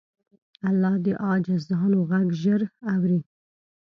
[0.67, 2.61] الله د عاجزانو غږ ژر
[2.93, 3.19] اوري.